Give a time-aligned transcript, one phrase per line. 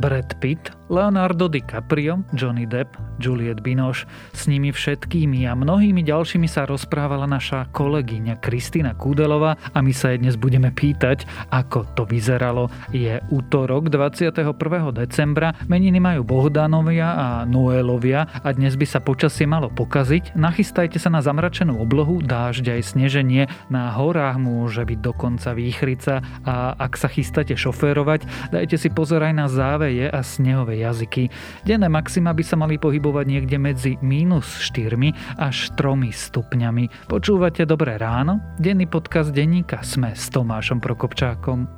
[0.00, 4.10] Brad Pitt, Leonardo DiCaprio, Johnny Depp, Juliette Binoche.
[4.34, 10.10] S nimi všetkými a mnohými ďalšími sa rozprávala naša kolegyňa Kristýna Kúdelová a my sa
[10.10, 12.66] jej dnes budeme pýtať, ako to vyzeralo.
[12.90, 14.50] Je útorok 21.
[14.90, 20.34] decembra, meniny majú Bohdanovia a Noelovia a dnes by sa počasie malo pokaziť.
[20.34, 26.74] Nachystajte sa na zamračenú oblohu, dážď aj sneženie, na horách môže byť dokonca výchrica a
[26.74, 31.28] ak sa chystáte šoférovať, dajte si pozor aj na záveje a snehové jazyky.
[31.68, 34.96] Denné maxima by sa mali pohybovať niekde medzi mínus 4
[35.36, 37.08] až 3 stupňami.
[37.08, 38.40] Počúvate Dobré ráno?
[38.56, 41.68] Denný podcast denníka Sme s Tomášom Prokopčákom.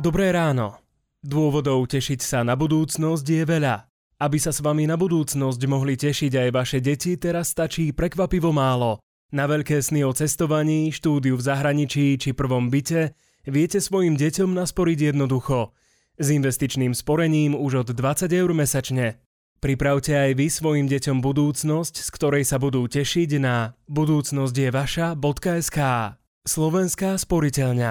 [0.00, 0.80] Dobré ráno.
[1.20, 3.84] Dôvodov tešiť sa na budúcnosť je veľa.
[4.20, 9.04] Aby sa s vami na budúcnosť mohli tešiť aj vaše deti, teraz stačí prekvapivo málo.
[9.30, 13.12] Na veľké sny o cestovaní, štúdiu v zahraničí či prvom byte
[13.46, 15.70] viete svojim deťom nasporiť jednoducho.
[16.20, 19.16] S investičným sporením už od 20 eur mesačne.
[19.64, 25.78] Pripravte aj vy svojim deťom budúcnosť, z ktorej sa budú tešiť na budúcnosťjevaša.sk
[26.44, 27.90] Slovenská sporiteľňa.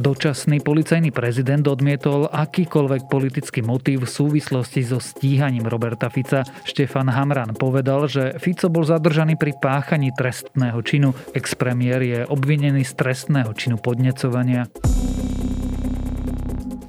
[0.00, 6.40] Dočasný policajný prezident odmietol akýkoľvek politický motív v súvislosti so stíhaním Roberta Fica.
[6.64, 11.12] Štefan Hamran povedal, že Fico bol zadržaný pri páchaní trestného činu.
[11.36, 14.72] Expremiér je obvinený z trestného činu podnecovania.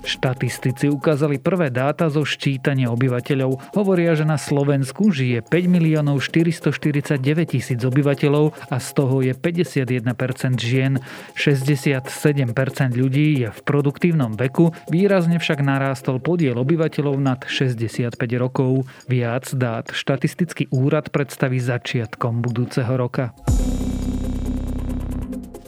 [0.02, 3.78] Štatistici ukázali prvé dáta zo ščítania obyvateľov.
[3.78, 10.58] Hovoria, že na Slovensku žije 5 miliónov 449 tisíc obyvateľov a z toho je 51%
[10.58, 10.98] žien.
[11.38, 18.90] 67% ľudí je v produktívnom veku, výrazne však narástol podiel obyvateľov nad 65 rokov.
[19.06, 23.34] Viac dát štatistický úrad predstaví začiatkom budúceho roka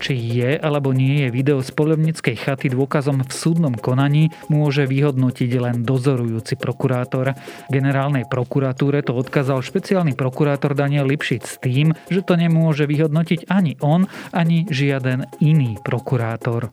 [0.03, 5.51] či je alebo nie je video z polovníckej chaty dôkazom v súdnom konaní, môže vyhodnotiť
[5.63, 7.39] len dozorujúci prokurátor.
[7.71, 13.79] Generálnej prokuratúre to odkázal špeciálny prokurátor Daniel Lipšic s tým, že to nemôže vyhodnotiť ani
[13.79, 16.67] on, ani žiaden iný prokurátor.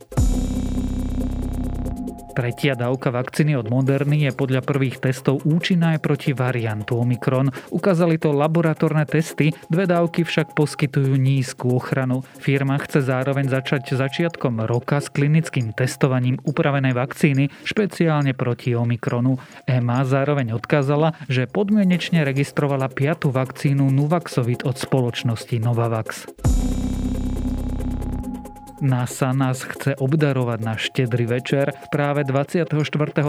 [2.30, 7.50] Tretia dávka vakcíny od Moderny je podľa prvých testov účinná aj proti variantu Omikron.
[7.74, 12.22] Ukázali to laboratórne testy, dve dávky však poskytujú nízku ochranu.
[12.38, 19.42] Firma chce zároveň začať začiatkom roka s klinickým testovaním upravenej vakcíny špeciálne proti Omikronu.
[19.66, 26.30] EMA zároveň odkázala, že podmienečne registrovala piatu vakcínu Nuvaxovit od spoločnosti Novavax.
[28.80, 31.68] NASA nás chce obdarovať na štedrý večer.
[31.92, 32.64] Práve 24.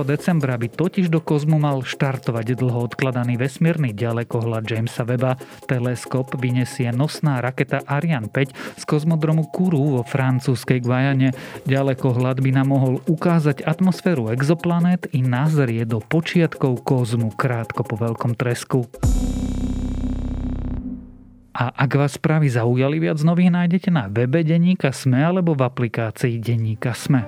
[0.08, 5.36] decembra by totiž do kozmu mal štartovať dlho odkladaný vesmírny ďalekohľad Jamesa Weba.
[5.68, 11.36] Teleskop vyniesie nosná raketa Ariane 5 z kozmodromu Kourou vo francúzskej Guajane.
[11.68, 18.40] Ďalekohľad by nám mohol ukázať atmosféru exoplanét i nazrie do počiatkov kozmu krátko po veľkom
[18.40, 18.88] tresku.
[21.52, 26.40] A ak vás správy zaujali, viac nových nájdete na webe Deníka Sme alebo v aplikácii
[26.40, 27.28] Deníka Sme.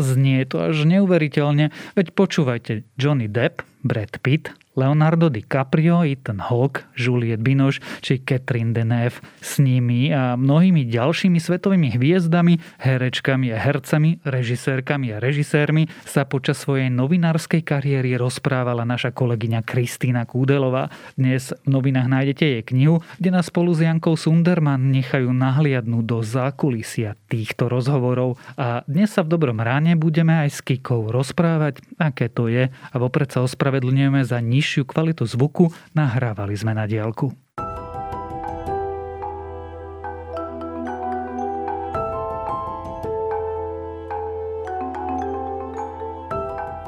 [0.00, 7.42] Znie to až neuveriteľne, veď počúvajte, Johnny Depp, Brad Pitt, Leonardo DiCaprio, Ethan Hawke, Juliette
[7.42, 9.18] Binoche či Catherine Deneuve.
[9.42, 16.62] S nimi a mnohými ďalšími svetovými hviezdami, herečkami a hercami, režisérkami a režisérmi sa počas
[16.62, 20.86] svojej novinárskej kariéry rozprávala naša kolegyňa Kristýna Kúdelová.
[21.18, 26.22] Dnes v novinách nájdete jej knihu, kde nás spolu s Jankou Sunderman nechajú nahliadnúť do
[26.22, 28.38] zákulisia týchto rozhovorov.
[28.54, 32.96] A dnes sa v dobrom ráne budeme aj s Kikou rozprávať, aké to je a
[33.02, 37.32] vopred sa ospravedlňujeme za nič nižšiu kvalitu zvuku, nahrávali sme na diálku.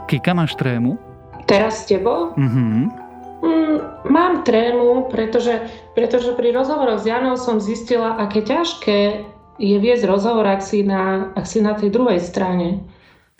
[0.04, 1.00] Kika, máš trému?
[1.48, 2.36] Teraz s tebou?
[2.36, 2.92] Mhm.
[3.40, 3.76] Mm,
[4.12, 5.64] mám trému, pretože,
[5.96, 9.24] pretože pri rozhovoroch s Janou som zistila, aké ťažké
[9.56, 12.84] je viesť rozhovor, ak si na, ak si na tej druhej strane.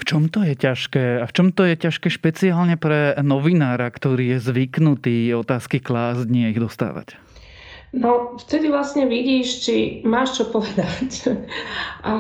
[0.03, 1.23] V čom to je ťažké?
[1.23, 6.51] A v čom to je ťažké špeciálne pre novinára, ktorý je zvyknutý otázky klásť, nie
[6.51, 7.15] ich dostávať?
[7.95, 11.31] No, vtedy vlastne vidíš, či máš čo povedať.
[12.03, 12.19] A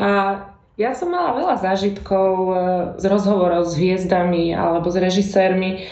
[0.79, 2.53] ja som mala veľa zážitkov e,
[3.03, 5.91] z rozhovorov s hviezdami alebo s režisérmi,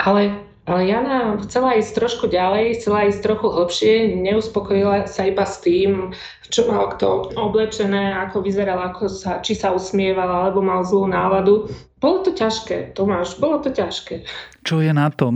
[0.00, 5.62] ale ale Jana chcela ísť trošku ďalej, chcela ísť trochu hlbšie, neuspokojila sa iba s
[5.62, 6.10] tým,
[6.50, 11.70] čo mal kto oblečené, ako vyzeral, ako sa, či sa usmieval, alebo mal zlú náladu.
[12.02, 14.26] Bolo to ťažké, Tomáš, bolo to ťažké.
[14.66, 15.34] Čo je na tom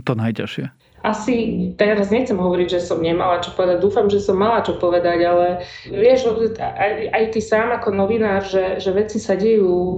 [0.00, 0.79] to najťažšie?
[1.00, 3.80] Asi teraz nechcem hovoriť, že som nemala čo povedať.
[3.80, 5.46] Dúfam, že som mala čo povedať, ale
[5.88, 6.28] vieš,
[6.60, 9.96] aj, aj ty sám ako novinár, že, že veci sa dejú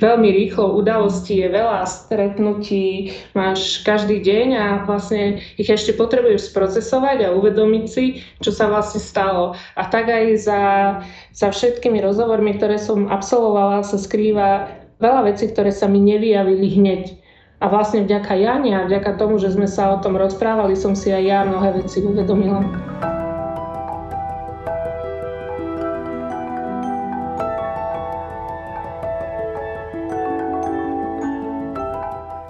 [0.00, 7.28] veľmi rýchlo, udalostí je veľa, stretnutí máš každý deň a vlastne ich ešte potrebuješ sprocesovať
[7.28, 9.52] a uvedomiť si, čo sa vlastne stalo.
[9.76, 10.62] A tak aj za,
[11.36, 17.27] za všetkými rozhovormi, ktoré som absolvovala, sa skrýva veľa vecí, ktoré sa mi nevyjavili hneď
[17.58, 21.10] a vlastne vďaka Jane a vďaka tomu, že sme sa o tom rozprávali, som si
[21.10, 22.62] aj ja mnohé veci uvedomila.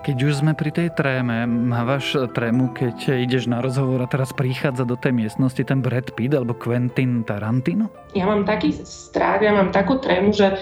[0.08, 4.88] Keď už sme pri tej tréme, mávaš trému, keď ideš na rozhovor a teraz prichádza
[4.88, 7.92] do tej miestnosti ten Brad Pitt alebo Quentin Tarantino?
[8.16, 10.56] Ja mám taký strach, ja mám takú trému, že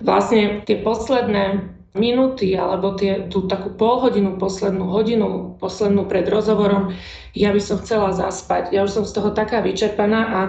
[0.00, 6.92] vlastne tie posledné minúty alebo tie, tú takú polhodinu, poslednú hodinu, poslednú pred rozhovorom,
[7.32, 8.72] ja by som chcela zaspať.
[8.72, 10.40] Ja už som z toho taká vyčerpaná a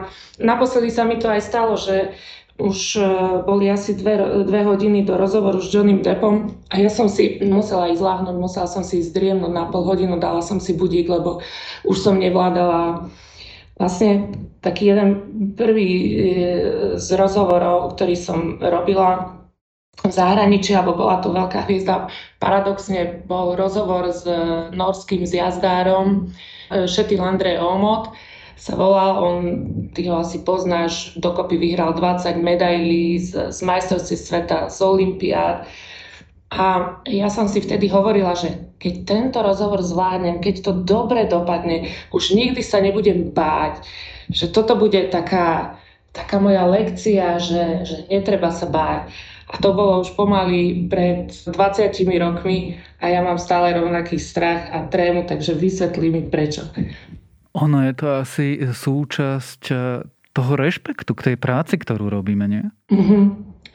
[0.41, 2.17] naposledy sa mi to aj stalo, že
[2.57, 3.05] už e,
[3.45, 7.93] boli asi dve, dve hodiny do rozhovoru s Johnnym Deppom a ja som si musela
[7.93, 11.45] ísť láhnuť, musela som si ísť driemnúť na pol hodinu, dala som si budík, lebo
[11.85, 13.05] už som nevládala
[13.77, 14.33] Vlastne
[14.65, 15.09] taký jeden
[15.53, 16.09] prvý e,
[16.97, 19.36] z rozhovorov, ktorý som robila,
[20.05, 22.11] v zahraničí, alebo bola to veľká hviezda.
[22.37, 24.23] Paradoxne bol rozhovor s
[24.75, 26.29] norským zjazdárom
[26.69, 28.13] Šetil e, Andrej Omot,
[28.57, 29.41] sa volal, on,
[29.93, 35.69] ty ho asi poznáš, dokopy vyhral 20 medailí z, z majstrovství sveta, z Olympiád.
[36.49, 41.93] A ja som si vtedy hovorila, že keď tento rozhovor zvládnem, keď to dobre dopadne,
[42.09, 43.85] už nikdy sa nebudem báť,
[44.33, 45.77] že toto bude taká,
[46.15, 49.13] taká moja lekcia, že, že netreba sa báť.
[49.47, 51.55] A to bolo už pomaly pred 20
[52.19, 56.67] rokmi a ja mám stále rovnaký strach a trému, takže vysvetlí mi prečo.
[57.55, 60.03] Ono je to asi súčasť eh,
[60.35, 62.63] toho rešpektu k tej práci, ktorú robíme, nie?
[62.91, 63.23] Mm-hmm.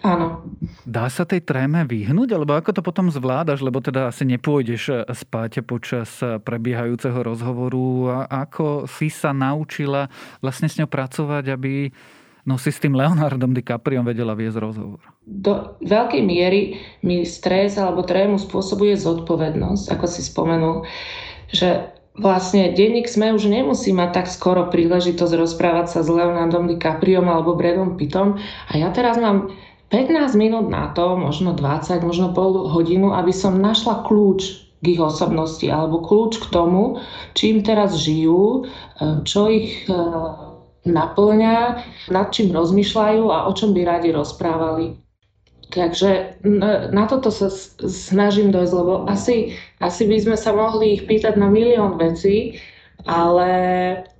[0.02, 0.42] Áno.
[0.82, 4.98] Dá sa tej tréme vyhnúť, alebo ako to potom zvládaš, lebo teda asi nepôjdeš eh,
[5.08, 8.12] spať počas eh, prebiehajúceho rozhovoru.
[8.12, 10.12] A ako si sa naučila
[10.44, 11.88] vlastne s ňou pracovať, aby
[12.42, 15.02] No si s tým Leonardom DiCapriom vedela viesť rozhovor.
[15.22, 20.82] Do veľkej miery mi stres alebo trému spôsobuje zodpovednosť, ako si spomenul,
[21.54, 27.30] že vlastne denník sme už nemusí mať tak skoro príležitosť rozprávať sa s Leonardom DiCapriom
[27.30, 29.54] alebo Bradom Pittom a ja teraz mám
[29.94, 35.00] 15 minút na to, možno 20, možno pol hodinu, aby som našla kľúč k ich
[35.00, 36.98] osobnosti alebo kľúč k tomu,
[37.38, 38.66] čím teraz žijú,
[39.22, 39.86] čo ich
[40.82, 41.56] naplňa,
[42.10, 44.98] nad čím rozmýšľajú a o čom by radi rozprávali.
[45.72, 46.42] Takže
[46.92, 47.48] na toto sa
[47.88, 52.60] snažím dojsť, lebo asi, asi by sme sa mohli ich pýtať na milión vecí,
[53.08, 53.50] ale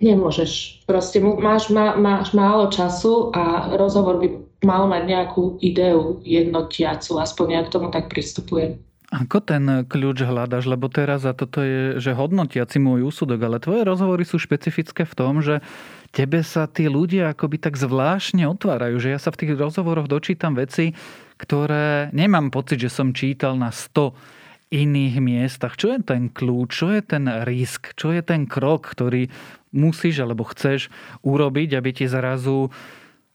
[0.01, 0.83] nemôžeš.
[0.89, 4.29] Proste máš, má, máš málo času a rozhovor by
[4.65, 8.81] mal mať nejakú ideu jednotiacu, aspoň ja k tomu tak pristupujem.
[9.13, 10.65] Ako ten kľúč hľadaš?
[10.65, 15.13] Lebo teraz, a toto je, že hodnotiaci môj úsudok, ale tvoje rozhovory sú špecifické v
[15.13, 15.61] tom, že
[16.13, 20.55] tebe sa tí ľudia akoby tak zvláštne otvárajú, že ja sa v tých rozhovoroch dočítam
[20.55, 20.93] veci,
[21.41, 24.13] ktoré nemám pocit, že som čítal na 100
[24.73, 25.77] iných miestach.
[25.77, 29.29] Čo je ten kľúč, čo je ten risk, čo je ten krok, ktorý
[29.73, 30.93] musíš alebo chceš
[31.25, 32.69] urobiť, aby ti zrazu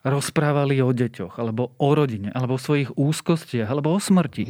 [0.10, 4.46] rozprávali o deťoch, alebo o rodine, alebo o svojich úzkostiach, alebo o smrti.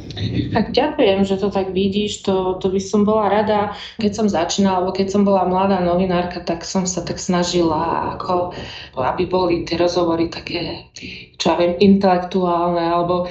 [0.53, 3.73] Tak ďakujem, že to tak vidíš, to, to by som bola rada.
[3.97, 8.53] Keď som začínala, alebo keď som bola mladá novinárka, tak som sa tak snažila, ako,
[8.97, 10.87] aby boli tie rozhovory také,
[11.37, 13.29] čo ja viem, intelektuálne, alebo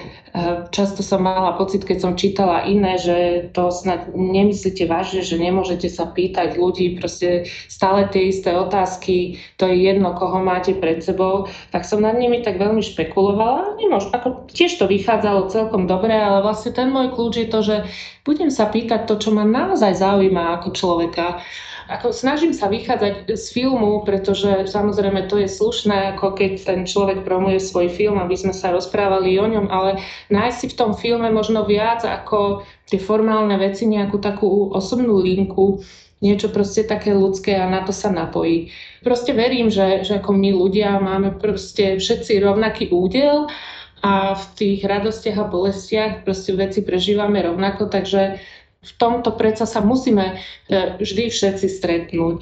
[0.69, 5.89] Často som mala pocit, keď som čítala iné, že to snad nemyslíte vážne, že nemôžete
[5.89, 11.49] sa pýtať ľudí proste stále tie isté otázky, to je jedno, koho máte pred sebou,
[11.73, 13.77] tak som nad nimi tak veľmi špekulovala.
[13.77, 17.77] Nemôž, ako tiež to vychádzalo celkom dobre, ale vlastne ten môj kľúč je to, že
[18.25, 21.45] budem sa pýtať to, čo ma naozaj zaujíma ako človeka.
[21.87, 27.23] ako snažím sa vychádzať z filmu, pretože samozrejme to je slušné, ako keď ten človek
[27.23, 31.31] promuje svoj film, aby sme sa rozprávali o ňom, ale nájsť si v tom filme
[31.31, 35.85] možno viac ako tie formálne veci, nejakú takú osobnú linku,
[36.25, 38.73] niečo proste také ľudské a na to sa napojí.
[39.05, 43.53] Proste verím, že, že ako my ľudia máme proste všetci rovnaký údel
[44.01, 48.41] a v tých radostiach a bolestiach proste veci prežívame rovnako, takže
[48.87, 52.39] v tomto predsa sa musíme e, vždy všetci stretnúť.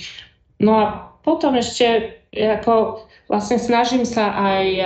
[0.60, 0.84] No a
[1.24, 4.82] potom ešte ako vlastne snažím sa aj e,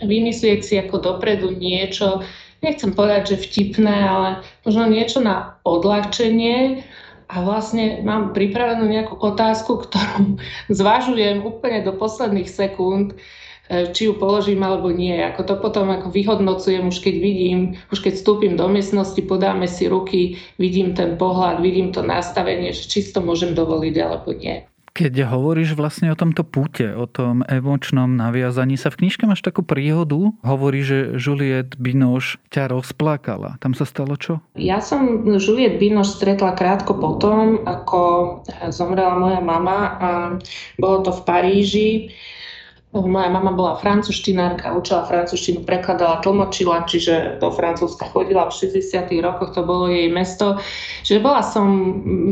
[0.00, 2.22] vymyslieť si ako dopredu niečo,
[2.62, 4.28] nechcem povedať, že vtipné, ale
[4.62, 6.86] možno niečo na odľahčenie
[7.32, 10.36] a vlastne mám pripravenú nejakú otázku, ktorú
[10.68, 13.16] zvažujem úplne do posledných sekúnd,
[13.72, 15.16] E, či ju položím alebo nie.
[15.16, 17.58] Ako to potom ako vyhodnocujem už keď vidím,
[17.88, 23.00] už keď vstúpim do miestnosti, podáme si ruky, vidím ten pohľad, vidím to nastavenie, či
[23.08, 24.66] to môžem dovoliť alebo nie.
[24.92, 29.64] Keď hovoríš vlastne o tomto púte, o tom emočnom naviazaní sa, v knižke máš takú
[29.64, 33.56] príhodu, hovorí, že Juliette Binoche ťa rozplakala.
[33.56, 34.44] Tam sa stalo čo?
[34.52, 38.00] Ja som Juliette Binoche stretla krátko potom, ako
[38.68, 40.10] zomrela moja mama a
[40.76, 41.90] bolo to v Paríži.
[42.92, 49.08] Moja mama bola francúzštinárka, učila francúzštinu, prekladala, tlmočila, čiže do Francúzska chodila v 60.
[49.24, 50.60] rokoch, to bolo jej mesto.
[51.00, 51.72] Čiže bola som,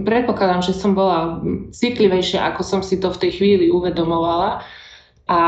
[0.04, 1.40] predpokladám, že som bola
[1.72, 4.60] citlivejšia, ako som si to v tej chvíli uvedomovala.
[5.32, 5.38] A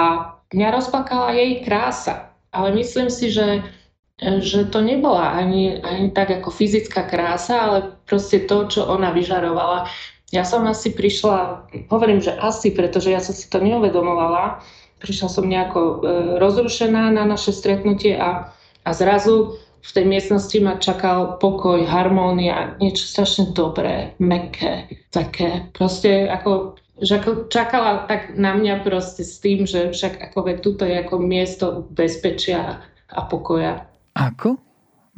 [0.49, 2.33] mňa rozplakala jej krása.
[2.49, 3.69] Ale myslím si, že,
[4.17, 9.93] že to nebola ani, ani tak ako fyzická krása, ale proste to, čo ona vyžarovala.
[10.33, 14.65] Ja som asi prišla, hovorím, že asi, pretože ja som si to neuvedomovala,
[15.03, 15.95] prišla som nejako e,
[16.39, 18.55] rozrušená na naše stretnutie a,
[18.87, 25.67] a zrazu v tej miestnosti ma čakal pokoj, harmónia, niečo strašne dobré, meké, také.
[25.75, 30.55] Proste ako, že ako čakala tak na mňa proste s tým, že však ako ve,
[30.63, 32.79] tuto je ako miesto bezpečia
[33.11, 33.91] a pokoja.
[34.15, 34.63] Ako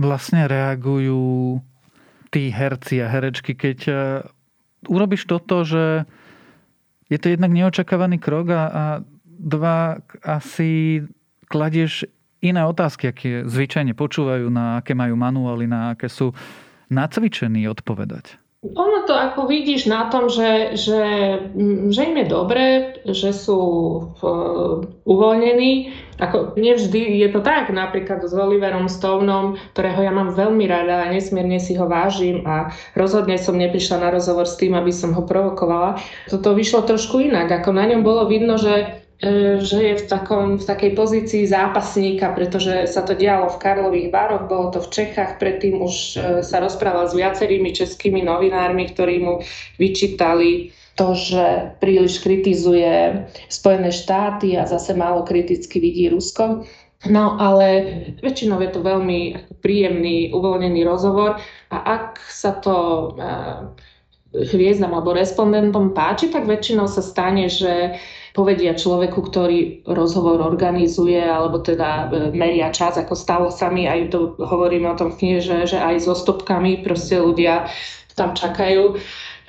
[0.00, 1.61] vlastne reagujú
[2.33, 3.93] tí herci a herečky, keď e,
[4.88, 6.09] urobíš toto, že
[7.12, 8.85] je to jednak neočakávaný krok a, a
[9.45, 11.05] dva asi
[11.53, 12.09] kladieš
[12.41, 16.33] iné otázky, aké zvyčajne počúvajú, na aké majú manuály, na aké sú
[16.89, 18.41] nacvičení odpovedať.
[18.65, 21.05] Ono to ako vidíš na tom, že, že,
[21.93, 23.61] že im je dobré, že sú
[24.17, 25.93] uh, uvoľnení.
[26.17, 31.13] Ako nevždy je to tak, napríklad s Oliverom Stoneom, ktorého ja mám veľmi rada a
[31.13, 35.29] nesmierne si ho vážim a rozhodne som neprišla na rozhovor s tým, aby som ho
[35.29, 36.01] provokovala.
[36.33, 37.53] Toto vyšlo trošku inak.
[37.53, 39.04] Ako na ňom bolo vidno, že
[39.62, 44.50] že je v, takom, v takej pozícii zápasníka, pretože sa to dialo v Karlových baroch,
[44.50, 49.35] bolo to v Čechách, predtým už e, sa rozprával s viacerými českými novinármi, ktorí mu
[49.78, 56.66] vyčítali to, že príliš kritizuje Spojené štáty a zase málo kriticky vidí Rusko.
[57.04, 57.66] No ale
[58.25, 61.37] väčšinou je to veľmi príjemný, uvoľnený rozhovor
[61.71, 63.23] a ak sa to e,
[64.35, 67.94] hviezdam alebo respondentom páči, tak väčšinou sa stane, že
[68.35, 74.11] povedia človeku, ktorý rozhovor organizuje alebo teda e, meria čas, ako stalo sa mi, aj
[74.11, 77.71] to hovoríme o tom v knihe, že, že aj so stopkami proste ľudia
[78.19, 78.99] tam čakajú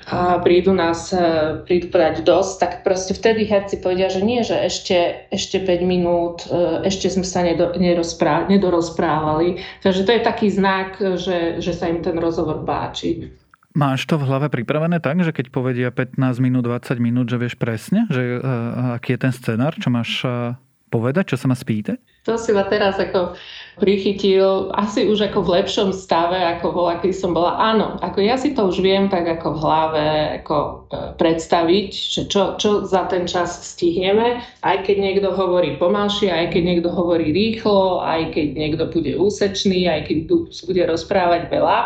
[0.05, 4.53] a prídu nás, e, prídu povedať dosť, tak proste vtedy herci povedia, že nie, že
[4.53, 9.65] ešte, ešte 5 minút, e, ešte sme sa nedo, nedorozprávali.
[9.81, 13.33] Takže to je taký znak, že, že sa im ten rozhovor páči.
[13.75, 17.59] Máš to v hlave pripravené tak, že keď povedia 15 minút, 20 minút, že vieš
[17.59, 20.55] presne, že uh, aký je ten scenár, čo máš uh,
[20.87, 21.99] povedať, čo sa ma spýtať?
[22.23, 23.35] To si ma teraz ako
[23.75, 27.59] prichytil asi už ako v lepšom stave, ako bola, keď som bola.
[27.59, 30.05] Áno, ako ja si to už viem tak ako v hlave
[30.39, 36.31] ako uh, predstaviť, že čo, čo za ten čas stihneme, aj keď niekto hovorí pomalšie,
[36.31, 40.17] aj keď niekto hovorí rýchlo, aj keď niekto bude úsečný, aj keď
[40.63, 41.79] bude rozprávať veľa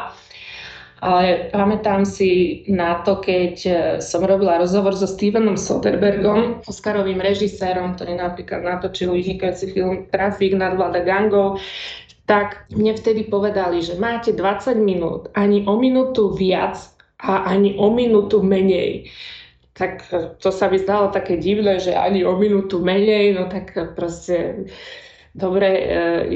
[0.99, 7.95] ale pamätám si na to, keď e, som robila rozhovor so Stevenom Soderbergom, Oscarovým režisérom,
[7.95, 11.63] ktorý napríklad natočil vynikajúci film Trafik nad vláda gangov,
[12.27, 16.75] tak mne vtedy povedali, že máte 20 minút, ani o minútu viac
[17.15, 19.07] a ani o minútu menej.
[19.71, 23.71] Tak e, to sa mi zdalo také divné, že ani o minútu menej, no tak
[23.95, 24.67] proste
[25.37, 25.87] Dobre, e,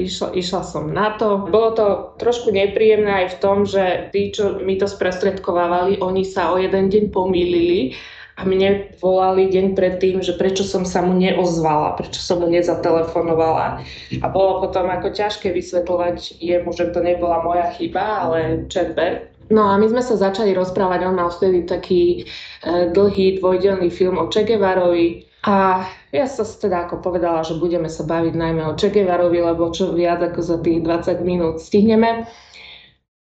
[0.06, 1.50] išla, išla som na to.
[1.50, 1.86] Bolo to
[2.22, 6.86] trošku nepríjemné aj v tom, že tí, čo mi to sprostredkovávali, oni sa o jeden
[6.86, 7.98] deň pomýlili
[8.34, 13.82] a mne volali deň predtým, že prečo som sa mu neozvala, prečo som mu nezatelefonovala.
[14.22, 19.30] A bolo potom ako ťažké vysvetľovať jemu, že to nebola moja chyba, ale Četber.
[19.50, 24.16] No a my sme sa začali rozprávať, on mal vtedy taký e, dlhý dvojdelný film
[24.16, 25.84] o Che Guevarovi a
[26.14, 29.90] ja sa teda ako povedala, že budeme sa baviť najmä o Che Guevarovi, lebo čo
[29.90, 32.30] viac ako za tých 20 minút stihneme.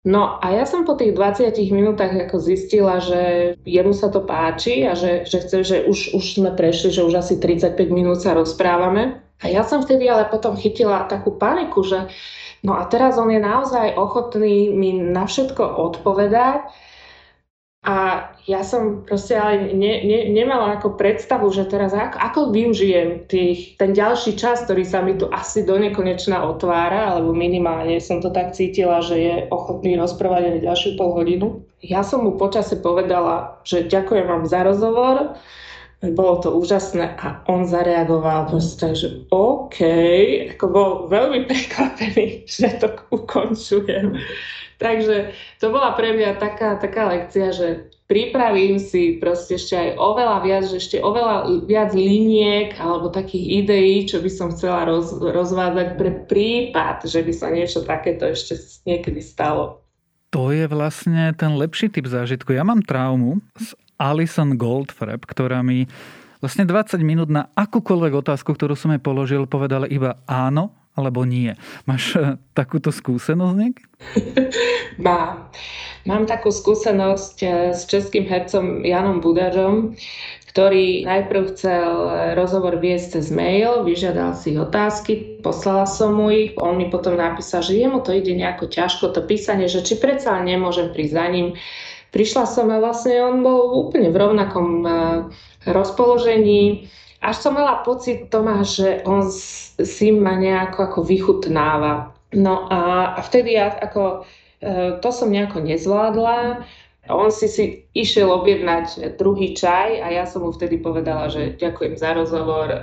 [0.02, 4.88] No a ja som po tých 20 minútach ako zistila, že jemu sa to páči
[4.88, 8.34] a že, že chce, že už, už sme prešli, že už asi 35 minút sa
[8.34, 9.22] rozprávame.
[9.40, 12.10] A ja som vtedy ale potom chytila takú paniku, že
[12.64, 16.89] no a teraz on je naozaj ochotný mi na všetko odpovedať
[17.80, 23.24] a ja som proste ale ne, ne, nemala ako predstavu, že teraz ako, ako využijem
[23.24, 28.20] tých, ten ďalší čas, ktorý sa mi tu asi do nekonečna otvára, alebo minimálne som
[28.20, 31.64] to tak cítila, že je ochotný rozprávať aj ďalšiu pol hodinu.
[31.80, 35.40] Ja som mu počase povedala, že ďakujem vám za rozhovor,
[36.00, 39.80] bolo to úžasné a on zareagoval proste, že OK,
[40.52, 44.20] ako bol veľmi prekvapený, že to ukončujem.
[44.80, 47.68] Takže to bola pre mňa taká, taká lekcia, že
[48.08, 54.08] pripravím si proste ešte aj oveľa viac, že ešte oveľa viac liniek alebo takých ideí,
[54.08, 58.56] čo by som chcela roz, rozvádzať pre prípad, že by sa niečo takéto ešte
[58.88, 59.84] niekedy stalo.
[60.32, 62.56] To je vlastne ten lepší typ zážitku.
[62.56, 65.84] Ja mám traumu s Alison Goldfrapp, ktorá mi
[66.40, 71.54] vlastne 20 minút na akúkoľvek otázku, ktorú som jej položil, povedala iba áno alebo nie.
[71.86, 73.90] Máš eh, takúto skúsenosť niekedy?
[75.06, 75.48] Mám.
[76.08, 79.94] Mám takú skúsenosť eh, s českým hercom Janom Budažom,
[80.50, 86.58] ktorý najprv chcel eh, rozhovor viesť cez mail, vyžiadal si otázky, poslala som mu ich,
[86.58, 90.34] on mi potom napísal, že jemu to ide nejako ťažko, to písanie, že či predsa
[90.42, 91.48] nemôžem prísť za ním.
[92.10, 94.82] Prišla som a vlastne on bol úplne v rovnakom
[95.62, 102.16] rozpoložení, až som mala pocit, Tomáš, že on si ma nejako ako vychutnáva.
[102.32, 104.24] No a, a vtedy ja ako,
[104.64, 106.64] e, to som nejako nezvládla.
[107.10, 111.98] On si si išiel objednať druhý čaj a ja som mu vtedy povedala, že ďakujem
[111.98, 112.78] za rozhovor, e,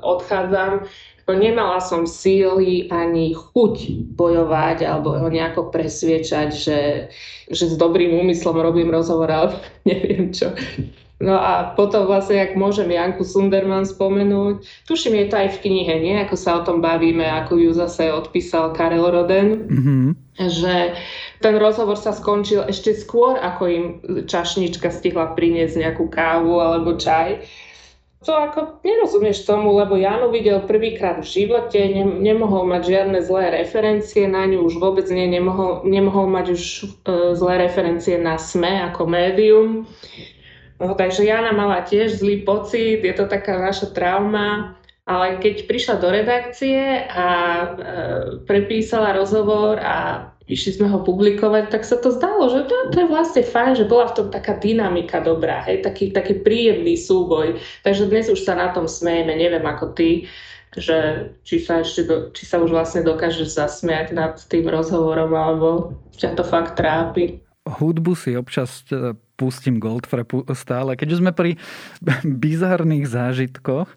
[0.00, 0.88] odchádzam.
[1.32, 6.80] Nemala som síly ani chuť bojovať alebo ho nejako presviečať, že,
[7.48, 9.48] že s dobrým úmyslom robím rozhovor, ale
[9.88, 10.52] neviem čo.
[11.22, 15.94] No a potom vlastne, ak môžem Janku Sunderman spomenúť, tuším, je to aj v knihe,
[16.02, 16.18] nie?
[16.18, 20.06] Ako sa o tom bavíme, ako ju zase odpísal Karel Roden, mm-hmm.
[20.50, 20.98] že
[21.38, 23.84] ten rozhovor sa skončil ešte skôr, ako im
[24.26, 27.46] čašnička stihla priniesť nejakú kávu alebo čaj.
[28.26, 33.62] To ako nerozumieš tomu, lebo Janu videl prvýkrát v živote, ne, nemohol mať žiadne zlé
[33.62, 36.84] referencie na ňu, už vôbec nie, nemohol, nemohol mať už e,
[37.34, 39.90] zlé referencie na SME ako médium.
[40.82, 44.74] No, takže Jana mala tiež zlý pocit, je to taká naša trauma,
[45.06, 47.66] ale keď prišla do redakcie a e,
[48.50, 53.06] prepísala rozhovor a išli sme ho publikovať, tak sa to zdalo, že to, to je
[53.06, 57.62] vlastne fajn, že bola v tom taká dynamika dobrá, hej, taký, taký príjemný súboj.
[57.86, 60.26] Takže dnes už sa na tom smejeme, neviem ako ty,
[60.74, 65.94] že či sa, ešte do, či sa už vlastne dokážeš zasmiať nad tým rozhovorom, alebo
[66.18, 67.38] ťa to fakt trápi.
[67.62, 70.94] Hudbu si občas e, pustím Goldfrappu stále.
[70.94, 71.58] Keď už sme pri
[72.46, 73.90] bizarných zážitkoch,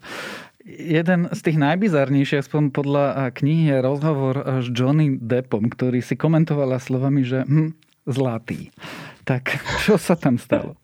[0.66, 6.82] jeden z tých najbizarnejších, aspoň podľa knihy, je rozhovor s Johnny Deppom, ktorý si komentovala
[6.82, 7.70] slovami, že hm,
[8.10, 8.74] zlatý.
[9.22, 10.74] Tak čo sa tam stalo?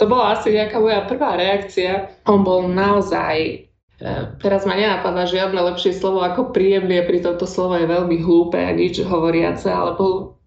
[0.00, 2.08] To bola asi nejaká moja prvá reakcia.
[2.26, 3.54] On bol naozaj e,
[4.40, 8.72] Teraz ma nenapadá žiadne lepšie slovo ako príjemný, pri tomto slovo je veľmi hlúpe a
[8.74, 10.41] nič hovoriace, ale bol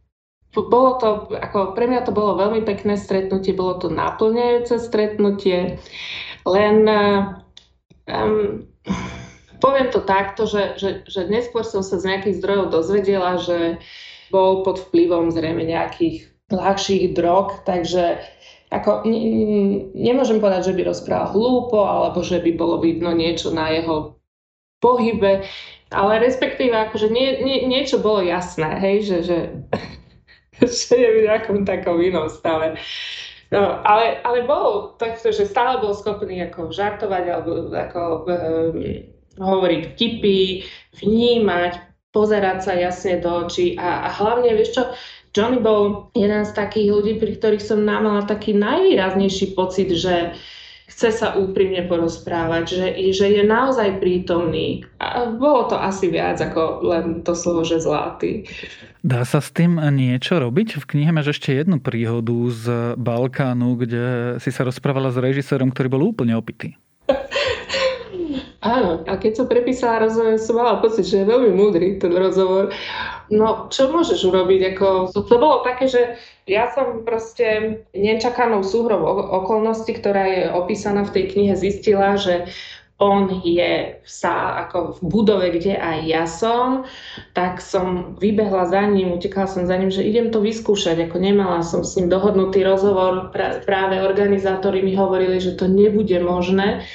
[0.63, 5.81] bolo to, ako pre mňa to bolo veľmi pekné stretnutie, bolo to naplňajúce stretnutie,
[6.47, 6.77] len
[8.07, 8.63] um,
[9.59, 13.81] poviem to takto, že, že, že neskôr som sa z nejakých zdrojov dozvedela, že
[14.29, 18.21] bol pod vplyvom zrejme nejakých ľahších drog, takže
[18.69, 19.21] ako, ne,
[19.93, 24.17] nemôžem povedať, že by rozprával hlúpo, alebo že by bolo vidno niečo na jeho
[24.81, 25.45] pohybe,
[25.89, 29.37] ale respektíve akože nie, nie, niečo bolo jasné, hej, že, že
[30.63, 32.79] že je v nejakom takom inom stave.
[33.53, 38.75] No, ale, ale bol takto, že stále bol schopný ako žartovať alebo ako um,
[39.37, 40.65] hovoriť vtipy,
[40.97, 41.73] vnímať,
[42.09, 44.83] pozerať sa jasne do očí a, a hlavne, vieš čo,
[45.35, 50.31] Johnny bol jeden z takých ľudí, pri ktorých som mala taký najvýraznejší pocit, že
[50.85, 54.85] chce sa úprimne porozprávať, že, že je naozaj prítomný.
[55.01, 58.45] A bolo to asi viac ako len to slovo, že zlatý.
[59.01, 60.81] Dá sa s tým niečo robiť?
[60.81, 62.63] V knihe máš ešte jednu príhodu z
[62.97, 64.05] Balkánu, kde
[64.41, 66.77] si sa rozprávala s režisérom, ktorý bol úplne opitý.
[68.65, 72.73] Áno, a keď som prepísala rozhovor, som mala pocit, že je veľmi múdry ten rozhovor.
[73.33, 74.75] No, čo môžeš urobiť?
[74.75, 76.01] Ako, to, bolo také, že
[76.45, 79.01] ja som proste nečakanou súhrou
[79.41, 82.45] okolností, ktorá je opísaná v tej knihe, zistila, že
[82.95, 86.87] on je sa ako v budove, kde aj ja som,
[87.35, 91.59] tak som vybehla za ním, utekala som za ním, že idem to vyskúšať, ako nemala
[91.59, 93.35] som s ním dohodnutý rozhovor,
[93.67, 96.87] práve organizátori mi hovorili, že to nebude možné,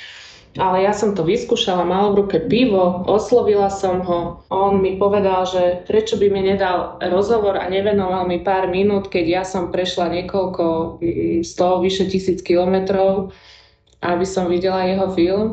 [0.59, 5.47] ale ja som to vyskúšala, mal v ruke pivo, oslovila som ho, on mi povedal,
[5.47, 10.11] že prečo by mi nedal rozhovor a nevenoval mi pár minút, keď ja som prešla
[10.11, 13.31] niekoľko, mm, sto, vyše tisíc kilometrov,
[14.03, 15.47] aby som videla jeho film.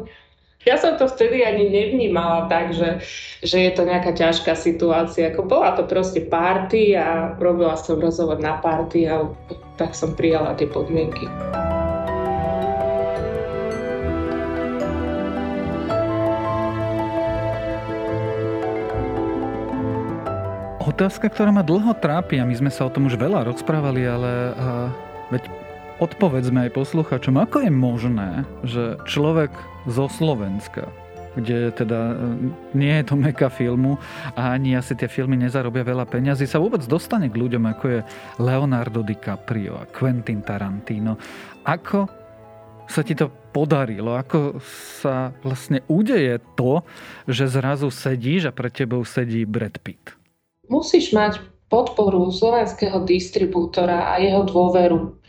[0.65, 2.99] Ja som to vtedy ani nevnímala tak, že,
[3.45, 5.31] že je to nejaká ťažká situácia.
[5.31, 9.29] Ako bola to proste party a robila som rozhovor na party a
[9.79, 11.29] tak som prijala tie podmienky.
[20.87, 24.55] Otázka, ktorá ma dlho trápi, a my sme sa o tom už veľa rozprávali, ale
[24.55, 24.87] uh,
[25.35, 25.51] veď
[25.99, 29.51] odpovedzme aj posluchačom, ako je možné, že človek
[29.83, 30.87] zo Slovenska,
[31.35, 32.15] kde teda e,
[32.77, 33.97] nie je to meka filmu
[34.37, 37.99] a ani asi tie filmy nezarobia veľa peňazí, sa vôbec dostane k ľuďom, ako je
[38.39, 41.17] Leonardo DiCaprio a Quentin Tarantino.
[41.65, 42.09] Ako
[42.89, 44.17] sa ti to podarilo?
[44.17, 44.61] Ako
[45.01, 46.85] sa vlastne udeje to,
[47.25, 50.16] že zrazu sedíš a pred tebou sedí Brad Pitt?
[50.67, 55.19] Musíš mať podporu slovenského distribútora a jeho dôveru.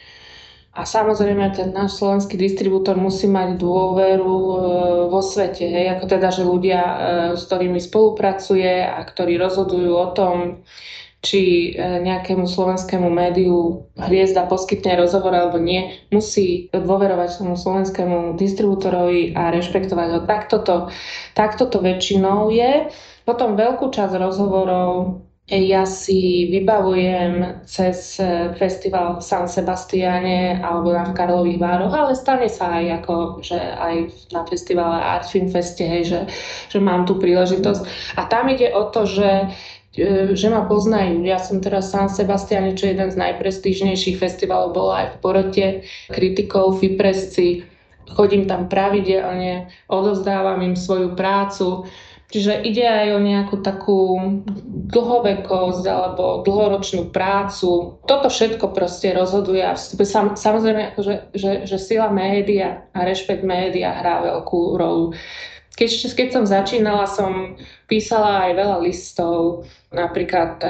[0.79, 4.55] A samozrejme ten náš slovenský distribútor musí mať dôveru e,
[5.11, 6.94] vo svete, hej, ako teda, že ľudia, e,
[7.35, 10.62] s ktorými spolupracuje a ktorí rozhodujú o tom,
[11.18, 19.35] či e, nejakému slovenskému médiu hviezda poskytne rozhovor alebo nie, musí dôverovať tomu slovenskému distribútorovi
[19.35, 20.20] a rešpektovať ho.
[20.31, 20.77] Takto to,
[21.35, 22.87] takto to väčšinou je.
[23.27, 31.57] Potom veľkú časť rozhovorov ja si vybavujem cez eh, festival San Sebastiane alebo na Karlových
[31.57, 33.95] Vároch, ale stane sa aj ako, že aj
[34.29, 36.21] na festivale Art Film Feste, hej, že,
[36.69, 37.81] že mám tú príležitosť.
[38.21, 39.49] A tam ide o to, že
[39.97, 41.25] eh, že ma poznajú.
[41.25, 45.67] Ja som teraz San Sebastiane, čo je jeden z najprestížnejších festivalov, bol aj v porote
[46.13, 47.65] kritikov, Fipresci.
[48.09, 51.89] Chodím tam pravidelne, odozdávam im svoju prácu
[52.29, 54.21] Čiže ide aj o nejakú takú
[54.93, 57.97] dlhovekosť alebo dlhoročnú prácu.
[58.05, 63.97] Toto všetko proste rozhoduje a sam, samozrejme, akože, že, že sila média a rešpekt média
[63.97, 65.17] hrá veľkú rolu.
[65.79, 67.55] Keď, keď som začínala, som
[67.87, 69.62] písala aj veľa listov,
[69.95, 70.69] napríklad e,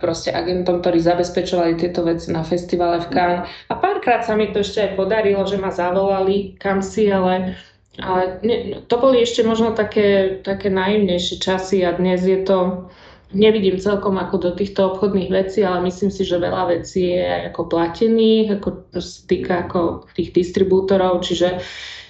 [0.00, 3.44] proste agentom, ktorí zabezpečovali tieto veci na festivale v Cannes.
[3.68, 7.52] A párkrát sa mi to ešte aj podarilo, že ma zavolali kam si, ale
[7.98, 12.90] ale ne, to boli ešte možno také, také naivnejšie časy a dnes je to,
[13.34, 17.70] nevidím celkom ako do týchto obchodných vecí, ale myslím si, že veľa vecí je ako
[17.70, 21.62] platených, ako to sa týka ako tých distribútorov, čiže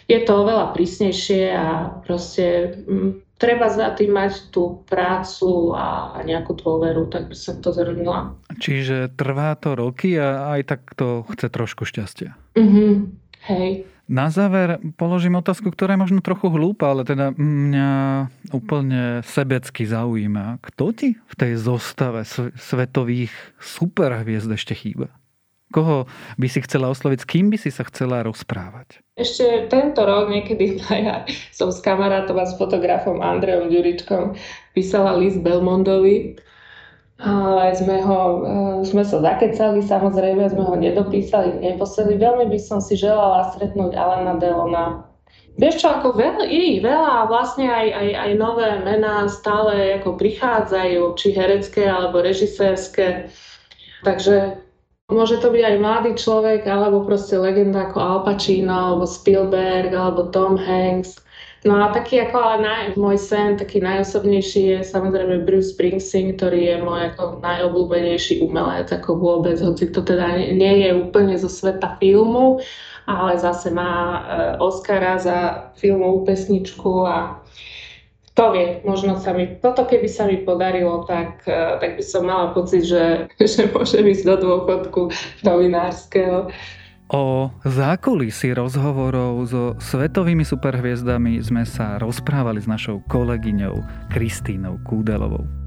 [0.05, 6.21] je to oveľa prísnejšie a proste m, mm, treba za tým mať tú prácu a,
[6.25, 8.37] nejakú dôveru, tak by som to zhrnula.
[8.61, 12.37] Čiže trvá to roky a aj tak to chce trošku šťastia.
[12.57, 12.93] Mm-hmm.
[13.49, 13.94] Hej.
[14.05, 17.93] Na záver položím otázku, ktorá je možno trochu hlúpa, ale teda mňa
[18.53, 20.61] úplne sebecky zaujíma.
[20.61, 25.09] Kto ti v tej zostave svetových superhviezd ešte chýba?
[25.73, 26.05] Koho
[26.37, 27.19] by si chcela osloviť?
[27.25, 29.01] S kým by si sa chcela rozprávať?
[29.17, 34.37] Ešte tento rok, niekedy na som s kamarátom a s fotografom Andreom Ďuričkom
[34.77, 36.37] písala list Belmondovi,
[37.23, 42.19] ale sme, ho, eh, sme sa zakecali, samozrejme sme ho nedopísali, neposlali.
[42.19, 45.07] Veľmi by som si želala stretnúť Alena Delona.
[45.55, 50.03] Vieš čo, ako veľa, je ich veľa a vlastne aj, aj, aj nové mená stále
[50.03, 53.31] ako prichádzajú, či herecké alebo režisérske.
[54.03, 54.59] Takže
[55.15, 60.35] môže to byť aj mladý človek, alebo proste legenda ako Al Pacino, alebo Spielberg, alebo
[60.35, 61.23] Tom Hanks.
[61.65, 66.61] No a taký ako ale naj, môj sen, taký najosobnejší je samozrejme Bruce Springsteen, ktorý
[66.61, 71.97] je môj ako najobľúbenejší umelec ako vôbec, hoci to teda nie, je úplne zo sveta
[71.97, 72.61] filmu,
[73.09, 74.21] ale zase má e,
[74.61, 77.41] Oscara za filmovú pesničku a
[78.37, 82.29] to vie, možno sa mi, toto keby sa mi podarilo, tak, e, tak by som
[82.29, 85.09] mala pocit, že, že môžem ísť do dôchodku
[85.41, 86.53] novinárskeho.
[87.13, 95.64] O zákulisí rozhovorov so svetovými superhviezdami sme sa rozprávali s našou kolegyňou Kristínou Kúdelovou.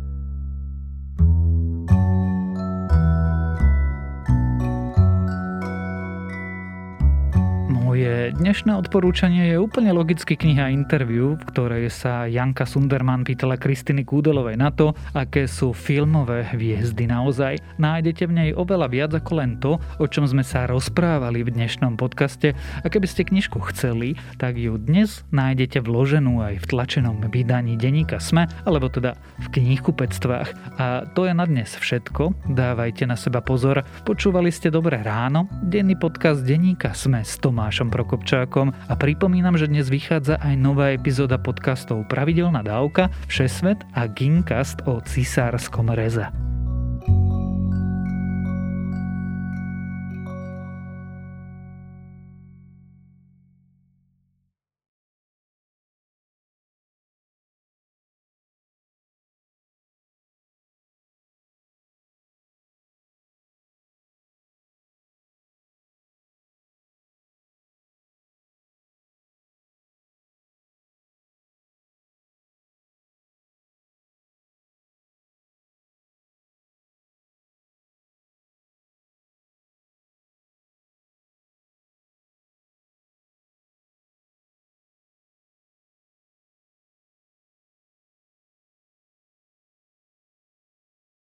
[7.97, 14.05] Moje dnešné odporúčanie je úplne logicky kniha interview, v ktorej sa Janka Sunderman pýtala Kristiny
[14.05, 17.57] Kúdelovej na to, aké sú filmové hviezdy naozaj.
[17.81, 21.97] Nájdete v nej oveľa viac ako len to, o čom sme sa rozprávali v dnešnom
[21.97, 27.81] podcaste a keby ste knižku chceli, tak ju dnes nájdete vloženú aj v tlačenom vydaní
[27.81, 30.77] denníka SME, alebo teda v knihkupectvách.
[30.77, 32.45] A to je na dnes všetko.
[32.45, 33.81] Dávajte na seba pozor.
[34.05, 39.71] Počúvali ste Dobré ráno, denný podcast denníka SME s Tomášom Tomášom Prokopčákom a pripomínam, že
[39.71, 46.46] dnes vychádza aj nová epizóda podcastov Pravidelná dávka, Všesvet a Ginkast o cisárskom reze.